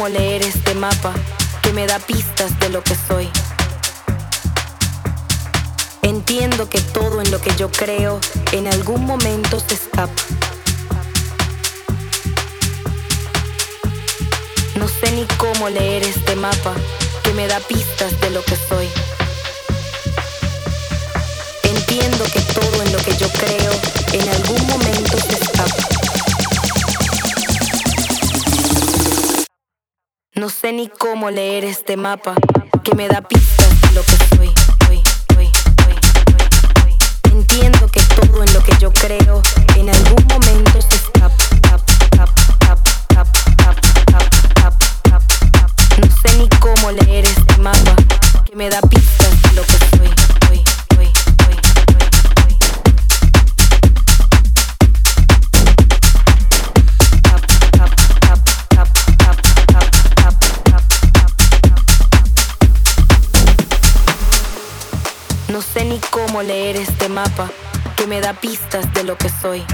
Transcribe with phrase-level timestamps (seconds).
[0.00, 1.12] cómo leer este mapa
[1.60, 3.28] que me da pistas de lo que soy.
[6.00, 8.18] Entiendo que todo en lo que yo creo
[8.52, 10.22] en algún momento se escapa.
[14.76, 16.72] No sé ni cómo leer este mapa
[17.22, 18.88] que me da pistas de lo que soy.
[21.64, 23.72] Entiendo que todo en lo que yo creo
[24.14, 25.39] en algún momento se escapa.
[30.40, 32.34] No sé ni cómo leer este mapa
[32.82, 34.59] que me da pistas de lo que soy.
[65.50, 67.50] No sé ni cómo leer este mapa
[67.96, 69.64] que me da pistas de lo que soy.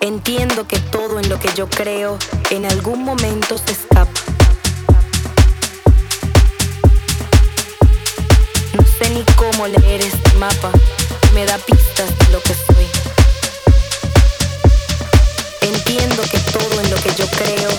[0.00, 2.18] Entiendo que todo en lo que yo creo
[2.50, 4.20] en algún momento se escapa.
[8.76, 10.72] No sé ni cómo leer este mapa
[11.22, 12.86] que me da pistas de lo que soy.
[15.60, 17.70] Entiendo que todo en lo que yo creo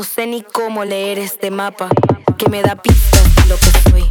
[0.00, 1.90] No sé ni cómo leer este mapa
[2.38, 4.08] que me da pistas de lo que soy.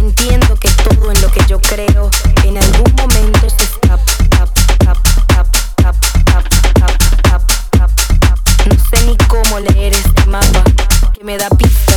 [0.00, 2.10] Entiendo que todo en lo que yo creo
[2.42, 4.02] en algún momento se escapa.
[8.66, 10.64] No sé ni cómo leer este mapa
[11.16, 11.93] que me da pistas.